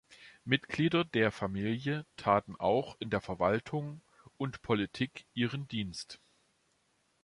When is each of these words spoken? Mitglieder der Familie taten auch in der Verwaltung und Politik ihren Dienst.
Mitglieder 0.45 1.05
der 1.05 1.31
Familie 1.31 2.07
taten 2.17 2.55
auch 2.57 2.95
in 2.99 3.11
der 3.11 3.21
Verwaltung 3.21 4.01
und 4.37 4.63
Politik 4.63 5.27
ihren 5.35 5.67
Dienst. 5.67 6.19